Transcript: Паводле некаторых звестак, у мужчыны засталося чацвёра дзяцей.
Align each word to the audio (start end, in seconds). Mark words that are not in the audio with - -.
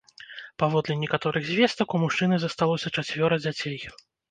Паводле 0.61 0.95
некаторых 1.01 1.45
звестак, 1.51 1.93
у 1.95 2.01
мужчыны 2.05 2.41
засталося 2.47 2.95
чацвёра 2.99 3.41
дзяцей. 3.45 3.79